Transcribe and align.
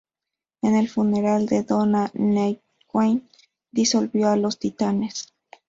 En 0.63 0.75
el 0.75 0.89
funeral 0.89 1.45
de 1.45 1.61
Donna, 1.61 2.09
Nightwing 2.15 3.29
disolvió 3.71 4.29
a 4.29 4.35
los 4.35 4.57
Titanes. 4.57 5.27